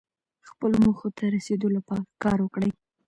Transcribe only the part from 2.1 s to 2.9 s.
کار وکړئ.